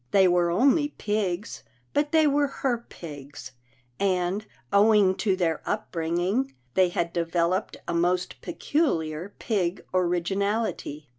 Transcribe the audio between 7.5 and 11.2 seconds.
oped a most peculiar pig originality.